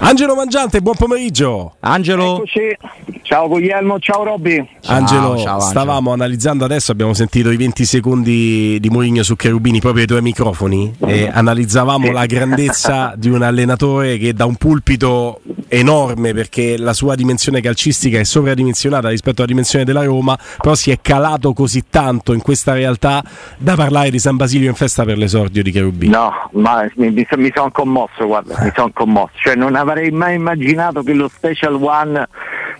Angelo 0.00 0.34
Mangiante, 0.34 0.80
buon 0.80 0.94
pomeriggio. 0.96 1.74
Angelo. 1.80 2.36
Eccoci. 2.36 2.76
Ciao 3.22 3.48
Guglielmo, 3.48 3.98
ciao 3.98 4.22
Robby. 4.22 4.56
Angelo, 4.86 5.36
ciao, 5.38 5.54
Angelo. 5.54 5.60
stavamo 5.60 6.12
analizzando 6.12 6.64
adesso, 6.64 6.92
abbiamo 6.92 7.14
sentito 7.14 7.50
i 7.50 7.56
20 7.56 7.84
secondi 7.84 8.78
di 8.80 8.88
Mourinho 8.90 9.22
su 9.22 9.34
Cherubini 9.36 9.80
proprio 9.80 10.02
ai 10.02 10.08
tuoi 10.08 10.22
microfoni 10.22 10.94
e 11.00 11.28
analizzavamo 11.30 12.10
la 12.10 12.26
grandezza 12.26 13.12
di 13.16 13.28
un 13.28 13.42
allenatore 13.42 14.18
che 14.18 14.32
da 14.32 14.46
un 14.46 14.54
pulpito 14.54 15.40
enorme 15.68 16.32
perché 16.32 16.76
la 16.76 16.92
sua 16.92 17.14
dimensione 17.14 17.60
calcistica 17.60 18.18
è 18.18 18.24
sovradimensionata 18.24 19.08
rispetto 19.08 19.38
alla 19.38 19.50
dimensione 19.50 19.84
della 19.84 20.04
Roma, 20.04 20.38
però 20.58 20.74
si 20.74 20.90
è 20.90 20.98
calato 21.00 21.52
così 21.52 21.84
tanto 21.88 22.32
in 22.32 22.42
questa 22.42 22.72
realtà 22.72 23.22
da 23.58 23.74
parlare 23.74 24.10
di 24.10 24.18
San 24.18 24.36
Basilio 24.36 24.68
in 24.68 24.74
festa 24.74 25.04
per 25.04 25.18
l'esordio 25.18 25.62
di 25.62 25.70
Cherubini. 25.70 26.12
No, 26.12 26.32
ma 26.52 26.88
mi, 26.96 27.10
mi, 27.10 27.52
sono 27.54 27.70
commosso, 27.70 28.26
guarda, 28.26 28.56
mi 28.62 28.72
sono 28.74 28.90
commosso. 28.92 29.32
Cioè 29.36 29.54
non 29.54 29.74
avrei 29.74 30.10
mai 30.10 30.34
immaginato 30.34 31.02
che 31.02 31.12
lo 31.12 31.28
Special 31.28 31.74
One, 31.74 32.28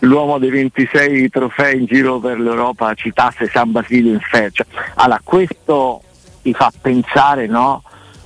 l'uomo 0.01 0.39
dei 0.39 0.51
26 0.51 1.29
trofei 1.29 1.81
in 1.81 1.87
giro 1.87 2.19
per 2.19 2.39
l'Europa, 2.39 2.95
citasse 2.95 3.49
San 3.49 3.71
Basilio 3.73 4.13
in 4.13 4.21
festa. 4.21 4.65
Cioè, 4.65 4.83
allora, 4.95 5.21
questo 5.23 6.03
ti 6.43 6.53
fa 6.53 6.73
pensare 6.81 7.47
no, 7.47 7.83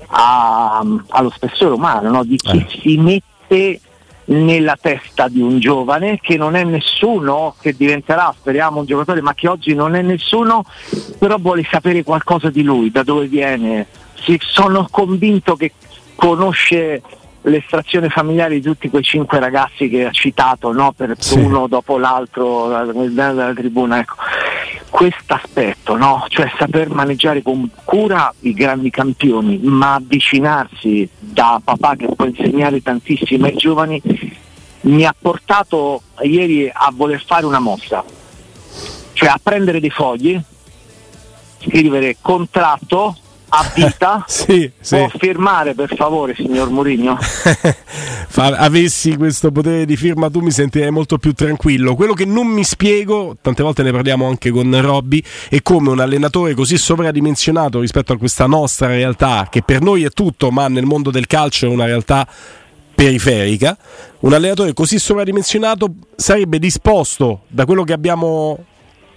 a- 0.08 0.84
allo 1.08 1.30
spessore 1.30 1.74
umano, 1.74 2.10
no, 2.10 2.24
di 2.24 2.36
chi 2.36 2.66
si 2.68 2.96
mette 2.96 3.80
nella 4.26 4.78
testa 4.80 5.28
di 5.28 5.40
un 5.40 5.58
giovane 5.58 6.18
che 6.20 6.36
non 6.36 6.54
è 6.54 6.64
nessuno, 6.64 7.54
che 7.60 7.74
diventerà, 7.76 8.34
speriamo, 8.38 8.80
un 8.80 8.86
giocatore, 8.86 9.20
ma 9.20 9.34
che 9.34 9.48
oggi 9.48 9.74
non 9.74 9.94
è 9.94 10.02
nessuno, 10.02 10.64
però 11.18 11.36
vuole 11.38 11.66
sapere 11.68 12.02
qualcosa 12.02 12.50
di 12.50 12.62
lui, 12.62 12.90
da 12.90 13.02
dove 13.02 13.26
viene. 13.26 13.86
Sì, 14.14 14.38
sono 14.40 14.86
convinto 14.90 15.56
che 15.56 15.72
conosce 16.14 17.02
l'estrazione 17.42 18.08
familiare 18.08 18.54
di 18.54 18.62
tutti 18.62 18.88
quei 18.88 19.02
cinque 19.02 19.40
ragazzi 19.40 19.88
che 19.88 20.04
ha 20.06 20.12
citato, 20.12 20.72
no? 20.72 20.92
per 20.92 21.14
Sì. 21.18 21.38
uno 21.38 21.66
dopo 21.66 21.98
l'altro 21.98 22.68
dalla, 22.68 23.32
dalla 23.32 23.52
tribuna. 23.52 23.98
Ecco. 23.98 24.14
Questo 24.92 25.32
aspetto, 25.32 25.96
no? 25.96 26.26
cioè 26.28 26.52
saper 26.58 26.90
maneggiare 26.90 27.40
con 27.40 27.68
cura 27.82 28.32
i 28.40 28.52
grandi 28.52 28.90
campioni, 28.90 29.58
ma 29.62 29.94
avvicinarsi 29.94 31.08
da 31.18 31.58
papà 31.64 31.96
che 31.96 32.08
può 32.14 32.26
insegnare 32.26 32.82
tantissimo 32.82 33.46
ai 33.46 33.56
giovani, 33.56 34.00
mi 34.82 35.04
ha 35.06 35.14
portato 35.18 36.02
ieri 36.20 36.70
a 36.70 36.92
voler 36.94 37.24
fare 37.24 37.46
una 37.46 37.58
mossa, 37.58 38.04
cioè 39.14 39.30
a 39.30 39.40
prendere 39.42 39.80
dei 39.80 39.88
fogli, 39.88 40.38
scrivere 41.60 42.18
contratto 42.20 43.16
a 43.54 43.70
vita. 43.74 44.24
Sì, 44.32 44.70
sì. 44.80 44.96
Può 44.96 45.10
firmare 45.18 45.74
per 45.74 45.94
favore, 45.94 46.34
signor 46.34 46.70
Mourinho? 46.70 47.18
Avessi 48.34 49.16
questo 49.16 49.52
potere 49.52 49.84
di 49.84 49.96
firma 49.96 50.30
tu 50.30 50.40
mi 50.40 50.50
sentirei 50.50 50.90
molto 50.90 51.18
più 51.18 51.32
tranquillo. 51.32 51.94
Quello 51.94 52.14
che 52.14 52.24
non 52.24 52.46
mi 52.46 52.64
spiego, 52.64 53.36
tante 53.40 53.62
volte 53.62 53.82
ne 53.82 53.92
parliamo 53.92 54.26
anche 54.26 54.50
con 54.50 54.80
Robby, 54.80 55.22
è 55.48 55.60
come 55.62 55.90
un 55.90 56.00
allenatore 56.00 56.54
così 56.54 56.78
sovradimensionato 56.78 57.80
rispetto 57.80 58.12
a 58.14 58.18
questa 58.18 58.46
nostra 58.46 58.88
realtà, 58.88 59.48
che 59.50 59.62
per 59.62 59.80
noi 59.82 60.04
è 60.04 60.10
tutto, 60.10 60.50
ma 60.50 60.68
nel 60.68 60.84
mondo 60.84 61.10
del 61.10 61.26
calcio 61.26 61.66
è 61.66 61.68
una 61.68 61.84
realtà 61.84 62.26
periferica, 62.94 63.76
un 64.20 64.32
allenatore 64.32 64.72
così 64.72 64.98
sovradimensionato 64.98 65.92
sarebbe 66.16 66.58
disposto, 66.58 67.42
da 67.48 67.66
quello 67.66 67.84
che 67.84 67.92
abbiamo 67.92 68.64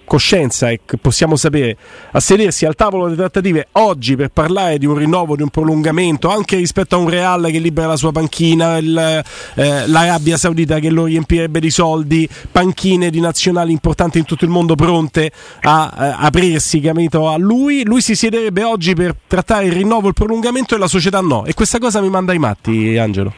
coscienza 0.06 0.70
e 0.70 0.80
possiamo 1.02 1.36
sapere 1.36 1.76
a 2.12 2.20
sedersi 2.20 2.66
al 2.66 2.76
tavolo 2.76 3.06
delle 3.06 3.18
trattative 3.18 3.68
oggi 3.74 4.16
per 4.16 4.30
parlare 4.30 4.78
di 4.78 4.86
un 4.86 4.96
rinnovo, 4.96 5.36
di 5.36 5.42
un 5.42 5.50
prolungamento 5.50 6.30
anche 6.30 6.56
rispetto 6.56 6.96
a 6.96 7.00
un 7.00 7.10
Real 7.10 7.46
che 7.52 7.60
libera 7.60 7.88
la 7.88 7.96
sua 7.98 8.12
panchina, 8.12 8.78
il, 8.78 9.24
eh, 9.56 9.88
l'Arabia 9.88 10.38
Saudita 10.38 10.80
che 10.80 10.90
lo 10.90 11.06
riempirebbe 11.06 11.60
di 11.60 11.70
soldi, 11.70 12.28
panchine 12.52 13.10
di 13.10 13.20
nazionali 13.20 13.72
importanti 13.72 14.18
in 14.18 14.26
tutto 14.26 14.46
il 14.46 14.52
mondo 14.52 14.76
pronte 14.76 15.32
a 15.62 15.94
eh, 15.98 16.26
aprirsi 16.26 16.80
capito, 16.80 17.28
a 17.28 17.38
lui, 17.38 17.84
lui 17.84 18.02
si 18.02 18.16
siederebbe 18.16 18.64
oggi 18.64 18.94
per 18.94 19.16
trattare 19.28 19.66
il 19.66 19.74
rinnovo, 19.74 20.08
il 20.08 20.14
prolungamento 20.14 20.76
e 20.76 20.78
la 20.78 20.88
società 20.88 21.20
no. 21.22 21.46
E 21.46 21.54
questa 21.54 21.80
cosa 21.80 22.02
mi 22.02 22.10
manda 22.10 22.32
ai 22.32 22.40
matti 22.40 22.98
Angelo. 22.98 23.34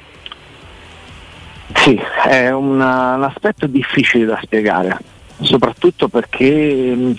Sì, 1.76 2.00
è 2.28 2.50
un, 2.50 2.76
un 2.80 3.24
aspetto 3.24 3.68
difficile 3.68 4.26
da 4.26 4.40
spiegare, 4.42 4.98
soprattutto 5.42 6.08
perché 6.08 6.96
mh, 6.96 7.16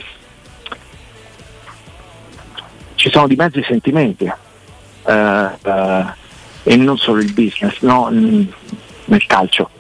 ci 2.94 3.10
sono 3.10 3.26
di 3.26 3.36
mezzo 3.36 3.58
i 3.58 3.64
sentimenti 3.64 4.24
eh, 4.24 5.50
eh, 5.62 6.04
e 6.64 6.76
non 6.76 6.98
solo 6.98 7.20
il 7.20 7.32
business 7.32 7.80
no? 7.80 8.08
Mh, 8.10 8.52
nel 9.06 9.26
calcio. 9.26 9.70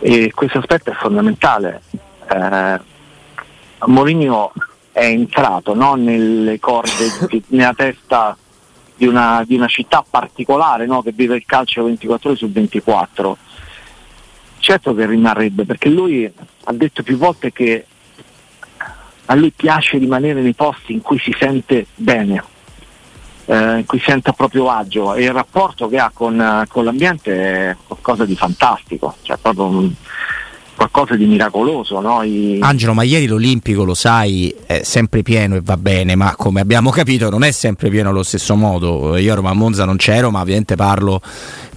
E 0.00 0.30
questo 0.32 0.58
aspetto 0.58 0.90
è 0.90 0.94
fondamentale. 0.94 1.82
Eh, 2.30 2.80
Mourinho 3.86 4.52
è 4.92 5.04
entrato 5.04 5.74
no? 5.74 5.94
nelle 5.94 6.58
corde, 6.58 7.42
nella 7.48 7.74
testa 7.74 8.36
di 8.96 9.06
una, 9.06 9.44
di 9.46 9.54
una 9.54 9.68
città 9.68 10.04
particolare 10.08 10.86
no? 10.86 11.02
che 11.02 11.12
vive 11.12 11.36
il 11.36 11.44
calcio 11.46 11.84
24 11.84 12.28
ore 12.30 12.38
su 12.38 12.50
24 12.50 13.36
certo 14.58 14.94
che 14.94 15.06
rimarrebbe 15.06 15.64
perché 15.64 15.88
lui 15.88 16.24
ha 16.64 16.72
detto 16.72 17.02
più 17.02 17.16
volte 17.16 17.52
che 17.52 17.84
a 19.26 19.34
lui 19.34 19.52
piace 19.54 19.98
rimanere 19.98 20.40
nei 20.40 20.54
posti 20.54 20.92
in 20.92 21.02
cui 21.02 21.18
si 21.18 21.34
sente 21.38 21.86
bene, 21.94 22.42
eh, 23.44 23.78
in 23.78 23.84
cui 23.86 24.00
sente 24.00 24.30
a 24.30 24.32
proprio 24.32 24.70
agio 24.70 25.14
e 25.14 25.24
il 25.24 25.32
rapporto 25.32 25.88
che 25.88 25.98
ha 25.98 26.10
con, 26.12 26.40
eh, 26.40 26.64
con 26.68 26.84
l'ambiente 26.84 27.32
è 27.70 27.76
qualcosa 27.86 28.24
di 28.24 28.34
fantastico, 28.36 29.16
cioè 29.22 29.36
proprio 29.36 29.66
un- 29.66 29.92
qualcosa 30.74 31.16
di 31.16 31.26
miracoloso. 31.26 32.00
No? 32.00 32.22
I- 32.22 32.58
Angelo, 32.62 32.94
ma 32.94 33.02
ieri 33.02 33.26
l'Olimpico, 33.26 33.82
lo 33.84 33.94
sai, 33.94 34.54
è 34.64 34.82
sempre 34.84 35.22
pieno 35.22 35.56
e 35.56 35.60
va 35.60 35.76
bene, 35.76 36.14
ma 36.14 36.36
come 36.36 36.60
abbiamo 36.60 36.90
capito 36.90 37.28
non 37.30 37.42
è 37.42 37.50
sempre 37.50 37.90
pieno 37.90 38.10
allo 38.10 38.22
stesso 38.22 38.54
modo. 38.54 39.16
Io 39.16 39.34
Roma 39.34 39.50
a 39.50 39.54
Monza 39.54 39.84
non 39.84 39.96
c'ero, 39.96 40.30
ma 40.30 40.40
ovviamente 40.40 40.76
parlo 40.76 41.20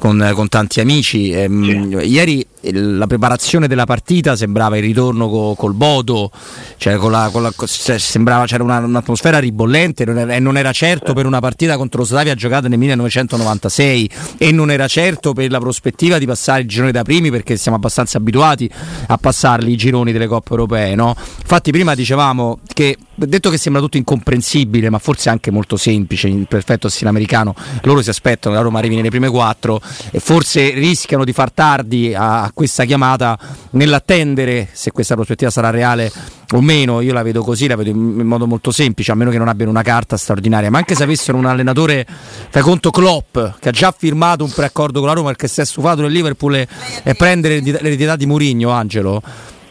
con, 0.02 0.32
con 0.34 0.50
tanti 0.50 0.80
amici. 0.80 1.30
Ehm, 1.30 2.00
Ieri 2.02 2.44
il- 2.62 2.98
la 2.98 3.06
preparazione 3.06 3.68
della 3.68 3.86
partita 3.86 4.36
sembrava 4.36 4.76
il 4.78 4.82
ritorno 4.84 5.30
co- 5.30 5.54
col 5.56 5.74
Bodo, 5.76 6.32
cioè 6.78 6.96
con 6.96 7.12
la- 7.12 7.30
con 7.32 7.44
la- 7.44 7.54
se- 7.66 8.00
sembrava 8.00 8.46
c'era 8.46 8.64
una- 8.64 8.80
un'atmosfera 8.80 9.38
ribollente 9.38 10.04
non 10.06 10.18
era- 10.18 10.34
e 10.34 10.40
non 10.40 10.58
era 10.58 10.72
certo 10.72 11.14
per 11.14 11.28
una 11.28 11.40
partita 11.40 11.78
contro 11.78 12.00
lo 12.02 12.06
Slavia 12.08 12.34
giocata 12.34 12.68
nel 12.68 12.80
1996 12.80 14.10
e 14.38 14.52
non 14.52 14.72
era 14.72 14.88
certo 14.88 15.34
per 15.34 15.52
la 15.52 15.60
prospettiva 15.60 16.18
di 16.18 16.26
passare 16.26 16.62
il 16.62 16.68
girone 16.68 16.92
da 16.92 17.04
primi 17.04 17.30
perché 17.30 17.56
siamo 17.58 17.78
abbastanza 17.78 18.18
abituati 18.18 18.70
a 19.08 19.18
passarli 19.18 19.72
i 19.72 19.76
gironi 19.76 20.12
delle 20.12 20.26
coppe 20.28 20.52
europee. 20.52 20.96
No? 20.96 21.16
Infatti 21.42 21.70
prima 21.72 21.94
dicevamo 21.94 22.60
che 22.74 22.98
detto 23.14 23.52
che 23.52 23.58
sembra 23.58 23.82
tutto 23.82 23.98
incomprensibile 23.98 24.90
ma 24.90 24.98
forse 24.98 25.30
anche 25.30 25.52
molto 25.52 25.78
semplice 25.78 26.28
in 26.28 26.46
perfetto 26.46 26.90
stile 26.90 27.10
americano, 27.10 27.54
loro 27.84 28.02
si 28.02 28.10
aspettano 28.10 28.56
che 28.56 28.62
la 28.62 28.66
Roma 28.68 28.80
arrivi 28.80 28.96
nelle 28.96 29.10
prime 29.10 29.30
quattro 29.30 29.80
e 30.12 30.20
forse 30.20 30.72
rischiano 30.72 31.24
di 31.24 31.34
far 31.34 31.52
tardi 31.52 32.14
a, 32.14 32.44
a 32.44 32.52
questa 32.54 32.86
chiamata 32.86 33.38
nell'attendere 33.72 34.70
se 34.72 34.92
questa 34.92 35.16
prospettiva 35.16 35.50
sarà 35.50 35.70
reale 35.70 36.12
o 36.54 36.62
meno. 36.62 37.02
Io 37.02 37.14
la 37.14 37.24
vedo 37.24 37.44
così, 37.44 37.68
la 37.68 37.76
vedo 37.76 37.90
in, 37.90 37.98
modo 37.98 38.48
molto 38.48 38.72
semplice, 38.72 39.12
a 39.12 39.16
meno 39.16 39.32
che 39.32 39.38
non 39.38 39.48
abbiano 39.48 39.72
una 39.72 39.82
carta 39.82 40.18
straordinaria. 40.18 40.70
Ma 40.70 40.78
anche 40.78 40.96
se 40.96 41.04
avessero 41.04 41.38
un 41.38 41.46
allenatore, 41.46 42.06
fai 42.50 42.62
conto 42.62 42.92
Klopp, 42.92 43.38
che 43.60 43.70
ha 43.70 43.72
già 43.72 43.94
firmato 43.96 44.44
un 44.44 44.52
preaccordo 44.52 45.00
con 45.00 45.08
la 45.08 45.16
Roma 45.16 45.28
perché 45.28 45.48
si 45.48 45.62
è 45.62 45.66
stufato 45.66 46.02
del 46.02 46.12
Liverpool 46.12 46.56
e, 46.56 46.68
e 47.04 47.14
prendere 47.16 47.62
l'eredità- 47.62 48.16
di 48.16 48.26
Mourinho, 48.26 48.70
Angelo. 48.70 49.22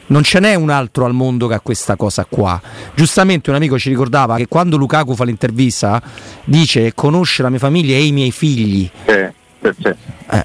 Non 0.06 0.24
ce 0.24 0.40
n'è 0.40 0.54
un 0.56 0.70
altro 0.70 1.04
al 1.04 1.12
mondo 1.12 1.46
che 1.46 1.54
ha 1.54 1.60
questa 1.60 1.94
cosa 1.94 2.26
qua. 2.28 2.60
Giustamente 2.94 3.50
un 3.50 3.56
amico 3.56 3.78
ci 3.78 3.90
ricordava 3.90 4.36
che 4.36 4.48
quando 4.48 4.76
Lukaku 4.76 5.14
fa 5.14 5.24
l'intervista 5.24 6.02
dice 6.44 6.94
conosce 6.94 7.42
la 7.42 7.48
mia 7.48 7.60
famiglia 7.60 7.94
e 7.94 8.06
i 8.06 8.10
miei 8.10 8.32
figli. 8.32 8.90
Sì, 9.06 9.28
sì, 9.62 9.70
sì. 9.82 9.94
Eh, 10.30 10.44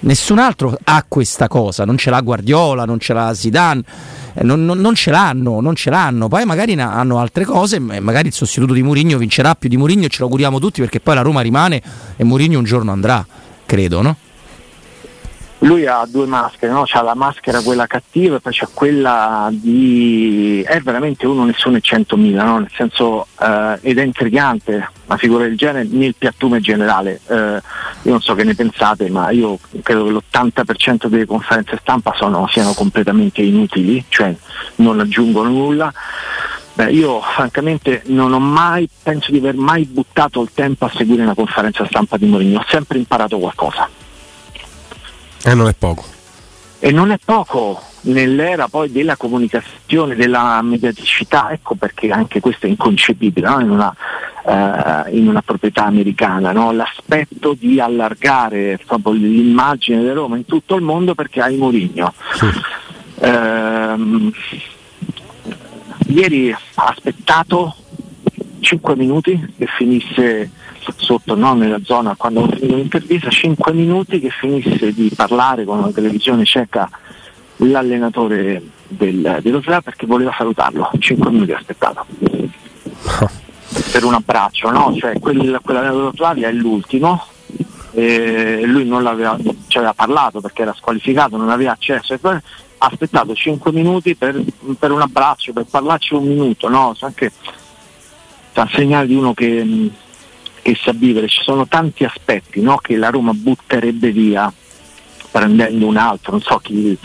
nessun 0.00 0.38
altro 0.38 0.76
ha 0.84 1.04
questa 1.06 1.48
cosa, 1.48 1.84
non 1.84 1.96
ce 1.96 2.10
l'ha 2.10 2.20
Guardiola, 2.20 2.84
non 2.84 2.98
ce 2.98 3.12
l'ha 3.12 3.32
Zidane, 3.34 3.82
eh, 4.34 4.42
non, 4.42 4.64
non- 4.64 4.78
non 4.78 4.94
ce 4.94 5.10
l'hanno, 5.10 5.60
non 5.60 5.74
ce 5.74 5.90
l'hanno. 5.90 6.28
Poi 6.28 6.44
magari 6.44 6.74
hanno 6.74 7.18
altre 7.18 7.44
cose, 7.44 7.78
magari 7.78 8.28
il 8.28 8.34
sostituto 8.34 8.72
di 8.72 8.82
Mourinho 8.82 9.18
vincerà 9.18 9.54
più 9.54 9.68
di 9.68 9.76
Mourinho 9.76 10.08
ce 10.08 10.18
lo 10.20 10.24
auguriamo 10.24 10.58
tutti 10.58 10.80
perché 10.80 11.00
poi 11.00 11.14
la 11.14 11.22
Roma 11.22 11.40
rimane 11.40 11.82
e 12.16 12.24
Mourinho 12.24 12.58
un 12.58 12.64
giorno 12.64 12.92
andrà, 12.92 13.24
credo, 13.66 14.02
no? 14.02 14.16
Lui 15.64 15.86
ha 15.86 16.06
due 16.06 16.26
maschere, 16.26 16.72
no? 16.72 16.82
c'ha 16.84 17.00
la 17.00 17.14
maschera 17.14 17.62
quella 17.62 17.86
cattiva 17.86 18.36
e 18.36 18.40
poi 18.40 18.52
c'è 18.52 18.66
quella 18.74 19.48
di... 19.50 20.62
è 20.62 20.78
veramente 20.80 21.26
uno 21.26 21.44
nessuno 21.44 21.78
e 21.78 21.80
centomila, 21.80 22.44
no? 22.44 22.58
nel 22.58 22.70
senso 22.74 23.28
eh, 23.40 23.78
ed 23.80 23.96
è 23.96 24.02
intrigante 24.02 24.90
una 25.06 25.16
figura 25.16 25.44
del 25.44 25.56
genere 25.56 25.88
nel 25.90 26.14
piattume 26.18 26.60
generale. 26.60 27.18
Eh, 27.26 27.62
io 28.02 28.10
non 28.10 28.20
so 28.20 28.34
che 28.34 28.44
ne 28.44 28.54
pensate, 28.54 29.08
ma 29.08 29.30
io 29.30 29.58
credo 29.82 30.04
che 30.04 30.10
l'80% 30.10 31.06
delle 31.06 31.24
conferenze 31.24 31.78
stampa 31.80 32.12
sono- 32.14 32.46
siano 32.46 32.74
completamente 32.74 33.40
inutili, 33.40 34.04
cioè 34.08 34.36
non 34.76 35.00
aggiungono 35.00 35.48
nulla. 35.48 35.90
Beh, 36.74 36.92
io 36.92 37.22
francamente 37.22 38.02
non 38.06 38.34
ho 38.34 38.40
mai, 38.40 38.86
penso 39.02 39.30
di 39.30 39.38
aver 39.38 39.56
mai 39.56 39.86
buttato 39.86 40.42
il 40.42 40.50
tempo 40.52 40.84
a 40.84 40.92
seguire 40.94 41.22
una 41.22 41.34
conferenza 41.34 41.86
stampa 41.86 42.18
di 42.18 42.26
Mourinho, 42.26 42.58
ho 42.58 42.64
sempre 42.68 42.98
imparato 42.98 43.38
qualcosa. 43.38 43.88
E 45.46 45.54
non 45.54 45.68
è 45.68 45.74
poco. 45.74 46.04
E 46.78 46.90
non 46.90 47.10
è 47.10 47.18
poco 47.22 47.78
nell'era 48.02 48.66
poi 48.68 48.90
della 48.90 49.16
comunicazione, 49.16 50.14
della 50.14 50.60
mediaticità, 50.62 51.50
ecco 51.52 51.74
perché 51.74 52.10
anche 52.10 52.40
questo 52.40 52.64
è 52.64 52.70
inconcepibile 52.70 53.48
no? 53.48 53.60
in, 53.60 53.70
una, 53.70 53.94
eh, 54.46 55.16
in 55.16 55.28
una 55.28 55.42
proprietà 55.42 55.84
americana, 55.84 56.52
no? 56.52 56.72
l'aspetto 56.72 57.54
di 57.58 57.78
allargare 57.78 58.80
proprio 58.86 59.12
l'immagine 59.12 60.00
di 60.00 60.10
Roma 60.10 60.36
in 60.36 60.46
tutto 60.46 60.76
il 60.76 60.82
mondo 60.82 61.14
perché 61.14 61.42
hai 61.42 61.56
Mourinho. 61.56 62.14
Ehm, 63.20 64.32
ieri 66.08 66.50
ha 66.50 66.58
aspettato 66.74 67.76
5 68.60 68.96
minuti 68.96 69.54
che 69.56 69.66
finisse 69.76 70.50
sotto 70.96 71.34
no, 71.34 71.54
nella 71.54 71.80
zona 71.82 72.14
quando 72.16 72.40
ho 72.40 72.48
finito 72.48 72.76
l'intervista 72.76 73.30
5 73.30 73.72
minuti 73.72 74.20
che 74.20 74.30
finisse 74.30 74.92
di 74.92 75.10
parlare 75.14 75.64
con 75.64 75.80
la 75.80 75.90
televisione 75.90 76.44
ceca 76.44 76.88
l'allenatore 77.56 78.62
del, 78.88 79.38
dello 79.42 79.60
Slavia 79.60 79.82
perché 79.82 80.06
voleva 80.06 80.34
salutarlo 80.36 80.90
5 80.98 81.30
minuti 81.30 81.52
aspettato 81.52 82.06
per 83.92 84.04
un 84.04 84.14
abbraccio 84.14 84.70
no? 84.70 84.94
cioè 84.98 85.18
quel, 85.18 85.60
quell'allenatore 85.62 86.02
dello 86.02 86.12
Slavia 86.14 86.48
è 86.48 86.52
l'ultimo 86.52 87.26
lui 87.94 88.84
non 88.86 89.04
l'aveva 89.04 89.38
ci 89.68 89.78
aveva 89.78 89.94
parlato 89.94 90.40
perché 90.40 90.62
era 90.62 90.74
squalificato 90.74 91.36
non 91.36 91.50
aveva 91.50 91.72
accesso 91.72 92.14
e 92.14 92.18
poi 92.18 92.34
ha 92.34 92.42
aspettato 92.86 93.34
5 93.34 93.72
minuti 93.72 94.16
per, 94.16 94.42
per 94.78 94.90
un 94.90 95.00
abbraccio 95.00 95.52
per 95.52 95.64
parlarci 95.70 96.14
un 96.14 96.26
minuto 96.26 96.68
no? 96.68 96.94
Anche 97.00 97.30
a 98.60 98.68
segnale 98.72 99.06
di 99.06 99.14
uno 99.14 99.34
che, 99.34 99.90
che 100.64 100.74
sa 100.82 100.92
vivere. 100.92 101.28
Ci 101.28 101.42
sono 101.42 101.68
tanti 101.68 102.04
aspetti 102.04 102.62
no, 102.62 102.78
che 102.78 102.96
la 102.96 103.10
Roma 103.10 103.32
butterebbe 103.34 104.10
via 104.10 104.50
prendendo 105.30 105.86
un 105.86 105.96
altro, 105.98 106.32
non 106.32 106.40
so 106.40 106.56
chi, 106.58 106.96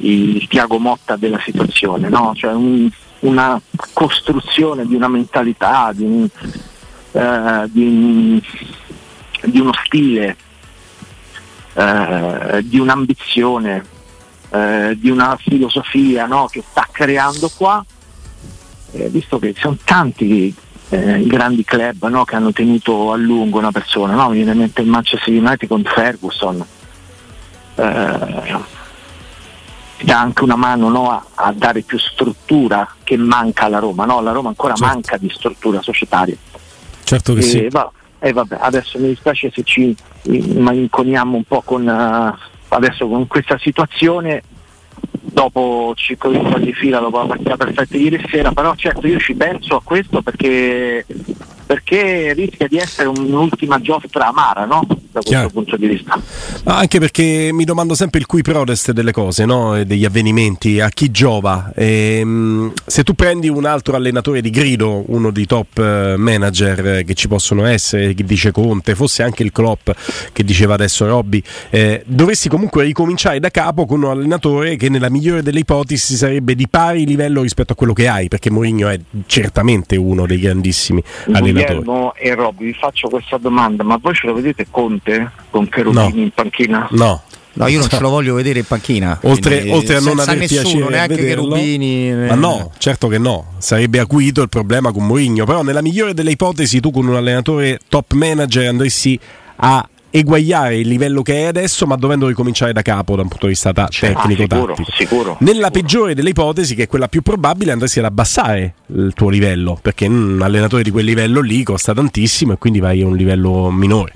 il 0.00 0.46
Tiago 0.48 0.78
Motta 0.78 1.16
della 1.16 1.38
situazione, 1.44 2.08
no? 2.08 2.32
cioè 2.34 2.52
un- 2.54 2.90
una 3.20 3.60
costruzione 3.92 4.86
di 4.86 4.94
una 4.94 5.08
mentalità, 5.08 5.92
di, 5.94 6.02
un- 6.04 6.28
eh, 7.12 7.64
di 7.70 7.82
un- 7.84 8.40
di 9.44 9.60
uno 9.60 9.72
stile, 9.84 10.36
eh, 11.74 12.60
di 12.64 12.78
un'ambizione, 12.78 13.84
eh, 14.50 14.96
di 14.98 15.10
una 15.10 15.36
filosofia 15.38 16.26
no, 16.26 16.46
che 16.46 16.64
sta 16.68 16.88
creando 16.90 17.50
qua, 17.54 17.84
eh, 18.92 19.08
visto 19.10 19.38
che 19.38 19.54
sono 19.58 19.76
tanti 19.84 20.54
eh, 20.90 21.18
i 21.20 21.26
grandi 21.26 21.64
club 21.64 22.06
no, 22.08 22.24
che 22.24 22.36
hanno 22.36 22.52
tenuto 22.52 23.12
a 23.12 23.16
lungo 23.16 23.58
una 23.58 23.72
persona, 23.72 24.14
no? 24.14 24.28
mi 24.28 24.36
viene 24.36 24.52
in 24.52 24.58
mente 24.58 24.80
il 24.82 24.88
Manchester 24.88 25.32
United 25.34 25.68
con 25.68 25.82
Ferguson, 25.84 26.64
eh, 27.74 28.76
dà 30.00 30.20
anche 30.20 30.42
una 30.42 30.56
mano 30.56 30.88
no, 30.88 31.10
a, 31.10 31.24
a 31.34 31.52
dare 31.52 31.82
più 31.82 31.98
struttura 31.98 32.88
che 33.04 33.16
manca 33.16 33.64
alla 33.64 33.78
Roma, 33.78 34.04
no? 34.04 34.20
la 34.20 34.32
Roma 34.32 34.48
ancora 34.48 34.74
Certo. 34.74 34.92
manca 34.92 35.16
di 35.16 35.30
struttura 35.34 35.82
societaria. 35.82 36.36
Certo 37.04 37.34
che 37.34 37.40
E, 37.40 37.42
sì. 37.42 37.68
va- 37.68 37.90
e 38.20 38.32
vabbè, 38.32 38.58
adesso 38.60 38.98
mi 38.98 39.08
dispiace 39.08 39.50
se 39.54 39.62
ci 39.62 39.94
malinconiamo 40.24 41.36
un 41.36 41.44
po' 41.44 41.62
con, 41.62 41.88
eh, 41.88 42.34
adesso 42.68 43.06
con 43.08 43.26
questa 43.26 43.58
situazione 43.58 44.42
dopo 45.38 45.92
5 45.94 46.30
vittorie 46.30 46.66
di 46.66 46.72
fila 46.72 46.98
dopo 46.98 47.18
la 47.18 47.26
partita 47.26 47.56
perfetta 47.56 47.96
ieri 47.96 48.20
sera, 48.28 48.50
però 48.50 48.74
certo 48.74 49.06
io 49.06 49.20
ci 49.20 49.34
penso 49.36 49.76
a 49.76 49.82
questo 49.84 50.20
perché, 50.20 51.06
perché 51.64 52.32
rischia 52.32 52.66
di 52.66 52.78
essere 52.78 53.06
un'ultima 53.06 53.80
giostra 53.80 54.26
amara 54.26 54.64
no? 54.64 54.84
Da 55.18 55.24
questo 55.24 55.30
Chiaro. 55.30 55.50
punto 55.50 55.76
di 55.76 55.86
vista. 55.86 56.20
Ma 56.64 56.78
anche 56.78 56.98
perché 56.98 57.50
mi 57.52 57.64
domando 57.64 57.94
sempre 57.94 58.20
il 58.20 58.26
cui 58.26 58.42
prodest 58.42 58.92
delle 58.92 59.12
cose, 59.12 59.44
no? 59.44 59.76
E 59.76 59.84
degli 59.84 60.04
avvenimenti, 60.04 60.80
a 60.80 60.88
chi 60.88 61.10
giova. 61.10 61.72
Ehm, 61.74 62.72
se 62.86 63.02
tu 63.02 63.14
prendi 63.14 63.48
un 63.48 63.64
altro 63.64 63.96
allenatore 63.96 64.40
di 64.40 64.50
grido, 64.50 65.04
uno 65.08 65.30
dei 65.30 65.46
top 65.46 65.78
eh, 65.78 66.14
manager 66.16 66.86
eh, 66.86 67.04
che 67.04 67.14
ci 67.14 67.28
possono 67.28 67.64
essere, 67.64 68.14
che 68.14 68.24
dice 68.24 68.52
Conte, 68.52 68.94
fosse 68.94 69.22
anche 69.22 69.42
il 69.42 69.52
Klopp 69.52 69.90
che 70.32 70.44
diceva 70.44 70.74
adesso 70.74 71.06
Robby, 71.06 71.42
eh, 71.70 72.02
dovresti 72.06 72.48
comunque 72.48 72.84
ricominciare 72.84 73.40
da 73.40 73.50
capo 73.50 73.86
con 73.86 74.02
un 74.02 74.10
allenatore 74.10 74.76
che 74.76 74.88
nella 74.88 75.10
migliore 75.10 75.42
delle 75.42 75.60
ipotesi 75.60 76.14
sarebbe 76.14 76.54
di 76.54 76.68
pari 76.68 77.06
livello 77.06 77.42
rispetto 77.42 77.72
a 77.72 77.76
quello 77.76 77.92
che 77.92 78.08
hai, 78.08 78.28
perché 78.28 78.50
Mourinho 78.50 78.88
è 78.88 78.98
certamente 79.26 79.96
uno 79.96 80.26
dei 80.26 80.38
grandissimi 80.38 81.02
allenatori. 81.32 81.78
Guglielmo 81.78 82.14
e 82.14 82.34
Robby 82.34 82.66
vi 82.66 82.74
faccio 82.74 83.08
questa 83.08 83.38
domanda, 83.38 83.82
ma 83.82 83.98
voi 84.00 84.14
ce 84.14 84.26
lo 84.26 84.34
vedete 84.34 84.66
Conte 84.70 85.07
con 85.50 85.68
Cherubini 85.68 86.12
No. 86.14 86.20
in 86.22 86.30
panchina? 86.34 86.88
No. 86.90 87.22
No, 87.54 87.66
io 87.66 87.80
non 87.80 87.88
ce 87.88 87.98
lo 87.98 88.10
voglio 88.10 88.34
vedere 88.34 88.60
in 88.60 88.64
panchina. 88.66 89.18
Oltre, 89.22 89.56
quindi 89.56 89.76
oltre 89.76 89.96
a 89.96 90.00
non 90.00 90.16
senza 90.16 90.30
aver 90.30 90.38
nessuno, 90.38 90.62
piacere 90.62 90.90
neanche 90.90 91.14
vederlo. 91.16 91.48
Cherubini. 91.48 92.12
Ma 92.12 92.34
no, 92.34 92.70
certo 92.78 93.08
che 93.08 93.18
no, 93.18 93.54
sarebbe 93.58 93.98
acuito 93.98 94.42
il 94.42 94.48
problema 94.48 94.92
con 94.92 95.04
Mourinho, 95.06 95.44
però 95.44 95.62
nella 95.62 95.82
migliore 95.82 96.14
delle 96.14 96.30
ipotesi 96.30 96.78
tu 96.78 96.92
con 96.92 97.08
un 97.08 97.16
allenatore 97.16 97.80
top 97.88 98.12
manager 98.12 98.68
andresti 98.68 99.18
a 99.56 99.88
eguagliare 100.10 100.76
il 100.78 100.88
livello 100.88 101.22
che 101.22 101.34
hai 101.34 101.44
adesso, 101.46 101.86
ma 101.86 101.96
dovendo 101.96 102.26
ricominciare 102.28 102.72
da 102.72 102.82
capo 102.82 103.14
da 103.16 103.22
un 103.22 103.28
punto 103.28 103.46
di 103.46 103.52
vista 103.52 103.72
ta- 103.72 103.88
tecnico 103.88 104.42
Ah, 104.42 104.46
sicuro, 104.46 104.66
tattico. 104.74 104.90
sicuro, 104.96 105.36
Nella 105.40 105.52
sicuro. 105.52 105.70
peggiore 105.70 106.14
delle 106.14 106.30
ipotesi, 106.30 106.74
che 106.74 106.84
è 106.84 106.86
quella 106.86 107.08
più 107.08 107.22
probabile, 107.22 107.72
andresti 107.72 107.98
ad 107.98 108.06
abbassare 108.06 108.74
il 108.94 109.12
tuo 109.14 109.28
livello, 109.28 109.78
perché 109.80 110.08
mm, 110.08 110.34
un 110.36 110.42
allenatore 110.42 110.82
di 110.82 110.90
quel 110.90 111.04
livello 111.04 111.40
lì 111.40 111.62
costa 111.62 111.92
tantissimo 111.94 112.52
e 112.54 112.56
quindi 112.58 112.80
vai 112.80 113.02
a 113.02 113.06
un 113.06 113.16
livello 113.16 113.70
minore. 113.70 114.12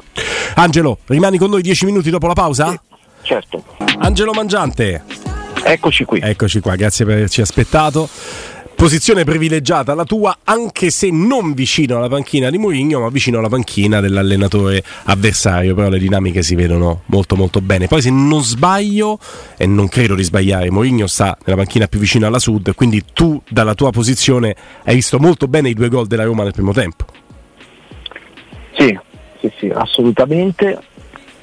Angelo, 0.54 0.98
rimani 1.06 1.38
con 1.38 1.50
noi 1.50 1.62
10 1.62 1.84
minuti 1.86 2.10
dopo 2.10 2.26
la 2.26 2.34
pausa? 2.34 2.80
Certo, 3.22 3.62
Angelo 3.98 4.32
Mangiante. 4.32 5.02
eccoci 5.64 6.04
qui. 6.04 6.20
Eccoci 6.22 6.60
qua, 6.60 6.74
grazie 6.74 7.04
per 7.04 7.14
averci 7.16 7.40
aspettato. 7.40 8.08
Posizione 8.82 9.22
privilegiata 9.22 9.94
la 9.94 10.02
tua, 10.02 10.38
anche 10.42 10.90
se 10.90 11.08
non 11.08 11.54
vicino 11.54 11.98
alla 11.98 12.08
panchina 12.08 12.50
di 12.50 12.58
Mourinho, 12.58 12.98
ma 12.98 13.10
vicino 13.10 13.38
alla 13.38 13.48
panchina 13.48 14.00
dell'allenatore 14.00 14.82
avversario. 15.04 15.76
Però 15.76 15.88
le 15.88 16.00
dinamiche 16.00 16.42
si 16.42 16.56
vedono 16.56 17.02
molto 17.06 17.36
molto 17.36 17.60
bene. 17.60 17.86
Poi 17.86 18.02
se 18.02 18.10
non 18.10 18.42
sbaglio, 18.42 19.20
e 19.56 19.66
non 19.66 19.86
credo 19.86 20.16
di 20.16 20.24
sbagliare, 20.24 20.68
Mourinho 20.72 21.06
sta 21.06 21.38
nella 21.44 21.58
panchina 21.58 21.86
più 21.86 22.00
vicina 22.00 22.26
alla 22.26 22.40
Sud, 22.40 22.74
quindi 22.74 23.04
tu 23.12 23.40
dalla 23.48 23.74
tua 23.74 23.92
posizione 23.92 24.56
hai 24.82 24.96
visto 24.96 25.20
molto 25.20 25.46
bene 25.46 25.68
i 25.68 25.74
due 25.74 25.88
gol 25.88 26.08
della 26.08 26.24
Roma 26.24 26.42
nel 26.42 26.52
primo 26.52 26.72
tempo. 26.72 27.04
Sì, 28.76 28.98
sì, 29.38 29.52
sì, 29.60 29.70
assolutamente. 29.72 30.76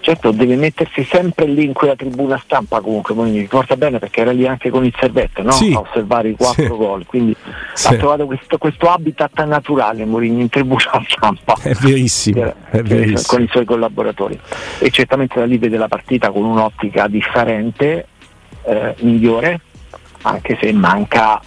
Certo 0.09 0.31
deve 0.31 0.55
mettersi 0.55 1.03
sempre 1.03 1.45
lì 1.45 1.65
in 1.65 1.73
quella 1.73 1.95
tribuna 1.95 2.35
stampa 2.43 2.81
comunque, 2.81 3.13
mi 3.13 3.37
ricorda 3.41 3.75
bene 3.77 3.99
perché 3.99 4.21
era 4.21 4.31
lì 4.31 4.47
anche 4.47 4.71
con 4.71 4.83
il 4.83 4.91
servetto 4.99 5.43
no? 5.43 5.51
Sì. 5.51 5.71
a 5.71 5.81
osservare 5.81 6.29
i 6.29 6.35
quattro 6.35 6.63
Sì. 6.63 6.67
gol, 6.69 7.05
quindi 7.05 7.35
Sì. 7.75 7.93
ha 7.93 7.95
trovato 7.97 8.25
questo, 8.25 8.57
questo 8.57 8.89
habitat 8.89 9.43
naturale 9.45 10.05
Mourinho 10.05 10.39
in 10.41 10.49
tribuna 10.49 10.81
stampa. 11.07 11.55
È 11.61 11.73
verissimo, 11.73 12.41
Eh, 12.43 12.53
è 12.71 12.77
eh, 12.77 12.81
verissimo. 12.81 13.21
con 13.27 13.41
i 13.43 13.47
suoi 13.51 13.65
collaboratori 13.65 14.39
e 14.79 14.89
certamente 14.89 15.37
da 15.37 15.45
lì 15.45 15.59
vede 15.59 15.77
la 15.77 15.87
partita 15.87 16.31
con 16.31 16.43
un'ottica 16.43 17.07
differente, 17.07 18.07
eh, 18.63 18.95
migliore, 19.01 19.59
anche 20.23 20.57
se 20.59 20.73
manca 20.73 21.39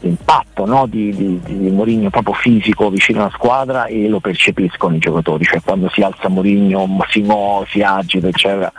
l'impatto 0.00 0.64
no, 0.64 0.86
di, 0.86 1.14
di, 1.14 1.40
di 1.44 1.70
Mourinho 1.70 2.10
proprio 2.10 2.34
fisico 2.34 2.90
vicino 2.90 3.20
alla 3.20 3.30
squadra 3.32 3.86
e 3.86 4.08
lo 4.08 4.20
percepiscono 4.20 4.96
i 4.96 4.98
giocatori, 4.98 5.44
cioè 5.44 5.60
quando 5.62 5.88
si 5.92 6.02
alza 6.02 6.28
Mourinho 6.28 6.98
si 7.08 7.20
muove, 7.20 7.66
si 7.70 7.82
agita 7.82 8.28
eccetera, 8.28 8.72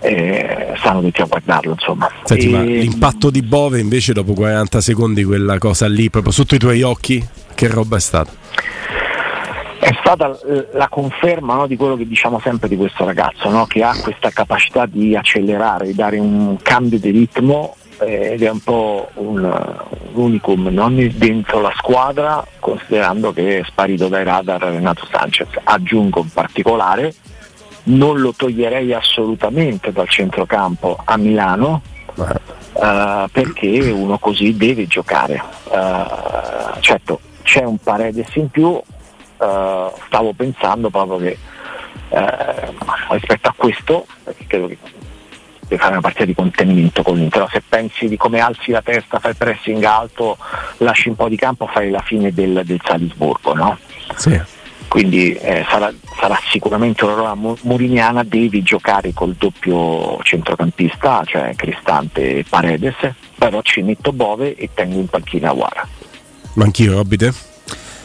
eh, 0.00 0.74
stanno 0.78 1.00
tutti 1.00 1.20
a 1.20 1.26
guardarlo 1.26 1.72
insomma. 1.72 2.10
Senti, 2.24 2.46
E- 2.46 2.50
ma 2.50 2.62
l'impatto 2.62 3.30
di 3.30 3.42
Bove 3.42 3.78
invece 3.78 4.12
dopo 4.12 4.32
40 4.32 4.80
secondi, 4.80 5.24
quella 5.24 5.58
cosa 5.58 5.86
lì, 5.86 6.10
proprio 6.10 6.32
sotto 6.32 6.54
i 6.54 6.58
tuoi 6.58 6.82
occhi, 6.82 7.24
che 7.54 7.68
roba 7.68 7.96
è 7.96 8.00
stata? 8.00 8.40
è 9.82 9.90
stata 9.98 10.38
eh, 10.46 10.68
la 10.74 10.86
conferma 10.88 11.56
no, 11.56 11.66
di 11.66 11.76
quello 11.76 11.96
che 11.96 12.06
diciamo 12.06 12.38
sempre 12.38 12.68
di 12.68 12.76
questo 12.76 13.04
ragazzo, 13.04 13.50
no, 13.50 13.66
che 13.66 13.82
ha 13.82 13.92
questa 14.00 14.30
capacità 14.30 14.86
di 14.86 15.16
accelerare, 15.16 15.86
di 15.86 15.94
dare 15.94 16.20
un 16.20 16.56
cambio 16.62 17.00
di 17.00 17.10
ritmo 17.10 17.74
eh, 18.04 18.32
ed 18.32 18.42
è 18.42 18.50
un 18.50 18.60
po' 18.60 19.08
un, 19.14 19.42
un 19.42 20.22
unicum 20.22 20.68
non 20.68 20.94
dentro 21.14 21.60
la 21.60 21.72
squadra, 21.76 22.44
considerando 22.58 23.32
che 23.32 23.58
è 23.58 23.64
sparito 23.64 24.08
dai 24.08 24.24
radar 24.24 24.60
Renato 24.60 25.06
Sanchez. 25.10 25.48
Aggiungo 25.64 26.20
in 26.20 26.30
particolare, 26.32 27.14
non 27.84 28.20
lo 28.20 28.32
toglierei 28.32 28.92
assolutamente 28.92 29.92
dal 29.92 30.08
centrocampo 30.08 30.98
a 31.04 31.16
Milano, 31.16 31.82
eh, 32.16 33.24
perché 33.30 33.90
uno 33.90 34.18
così 34.18 34.56
deve 34.56 34.86
giocare. 34.86 35.42
Eh, 35.70 36.80
certo, 36.80 37.20
c'è 37.42 37.64
un 37.64 37.78
Paredes 37.78 38.34
in 38.36 38.48
più, 38.48 38.74
eh, 38.74 39.92
stavo 40.06 40.32
pensando 40.34 40.90
proprio 40.90 41.18
che 41.18 41.38
eh, 42.10 42.72
rispetto 43.10 43.48
a 43.48 43.54
questo, 43.56 44.06
perché 44.22 44.44
credo 44.46 44.66
che 44.68 44.78
deve 45.72 45.78
fare 45.78 45.92
una 45.92 46.00
partita 46.00 46.24
di 46.24 46.34
contenimento 46.34 47.02
con 47.02 47.16
l'Inter, 47.16 47.48
se 47.50 47.62
pensi 47.66 48.08
di 48.08 48.16
come 48.16 48.40
alzi 48.40 48.70
la 48.70 48.82
testa, 48.82 49.18
fai 49.18 49.34
pressing 49.34 49.82
alto, 49.84 50.36
lasci 50.78 51.08
un 51.08 51.16
po' 51.16 51.28
di 51.28 51.36
campo, 51.36 51.66
fai 51.66 51.90
la 51.90 52.00
fine 52.00 52.32
del, 52.32 52.62
del 52.64 52.80
Salisburgo, 52.84 53.54
no? 53.54 53.78
Sì. 54.16 54.38
quindi 54.88 55.32
eh, 55.34 55.64
sarà, 55.68 55.90
sarà 56.20 56.38
sicuramente 56.50 57.04
una 57.04 57.14
roba 57.14 57.34
mu- 57.34 57.56
muriniana, 57.62 58.22
devi 58.22 58.62
giocare 58.62 59.12
col 59.14 59.34
doppio 59.38 60.18
centrocampista, 60.22 61.22
cioè 61.24 61.54
Cristante 61.56 62.38
e 62.38 62.44
Paredes, 62.46 62.96
però 63.38 63.62
ci 63.62 63.80
metto 63.80 64.12
Bove 64.12 64.54
e 64.54 64.68
tengo 64.74 64.98
in 64.98 65.06
panchina 65.06 65.52
Guara. 65.52 65.88
Ma 66.54 66.64
anch'io, 66.64 66.92
Robby, 66.92 67.16
te? 67.16 67.32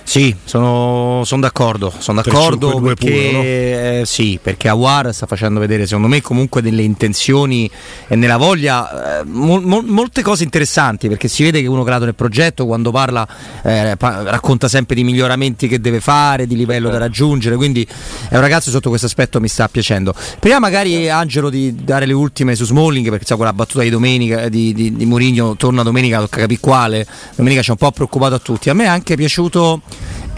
Sì, 0.08 0.34
sono, 0.46 1.24
sono 1.26 1.42
d'accordo, 1.42 1.92
sono 1.98 2.22
d'accordo 2.22 2.80
3-5-2 2.80 2.84
perché, 2.86 3.12
puro, 3.12 3.32
no? 3.34 3.44
eh, 3.44 4.04
sì, 4.06 4.40
perché 4.42 4.70
Awar 4.70 5.14
sta 5.14 5.26
facendo 5.26 5.60
vedere 5.60 5.86
secondo 5.86 6.08
me 6.08 6.22
comunque 6.22 6.62
delle 6.62 6.82
intenzioni 6.84 7.70
e 8.08 8.16
nella 8.16 8.38
voglia 8.38 9.20
eh, 9.20 9.24
mol- 9.26 9.66
mol- 9.66 9.84
molte 9.84 10.22
cose 10.22 10.46
interessanti 10.46 11.10
perché 11.10 11.28
si 11.28 11.44
vede 11.44 11.60
che 11.60 11.68
uno 11.68 11.84
creato 11.84 12.06
nel 12.06 12.16
progetto 12.16 12.66
quando 12.66 12.90
parla 12.90 13.28
eh, 13.62 13.96
pa- 13.98 14.24
racconta 14.24 14.70
sempre 14.70 14.96
di 14.96 15.04
miglioramenti 15.04 15.68
che 15.68 15.82
deve 15.82 16.00
fare, 16.00 16.48
di 16.48 16.56
livello 16.56 16.90
da 16.90 17.00
raggiungere, 17.00 17.58
quindi 17.58 17.86
è 18.30 18.36
un 18.36 18.42
ragazzo 18.42 18.70
sotto 18.70 18.88
questo 18.88 19.08
aspetto 19.08 19.42
mi 19.42 19.50
sta 19.50 19.68
piacendo. 19.68 20.16
Prima 20.40 20.60
magari 20.60 21.10
Angelo 21.10 21.50
di 21.50 21.84
dare 21.84 22.06
le 22.06 22.14
ultime 22.14 22.56
su 22.56 22.64
Smalling 22.64 23.10
perché 23.10 23.26
sa 23.26 23.36
quella 23.36 23.52
battuta 23.52 23.84
di 23.84 23.90
domenica 23.90 24.48
di, 24.48 24.72
di, 24.74 24.96
di 24.96 25.06
Mourinho 25.06 25.58
torna 25.58 25.84
domenica, 25.84 26.20
tocca 26.20 26.38
capire 26.40 26.62
quale, 26.62 27.06
domenica 27.36 27.62
ci 27.62 27.72
ha 27.72 27.74
un 27.74 27.80
po' 27.80 27.92
preoccupato 27.92 28.36
a 28.36 28.40
tutti. 28.40 28.70
A 28.70 28.74
me 28.74 28.86
è 28.86 28.88
anche 28.88 29.16
piaciuto 29.18 29.82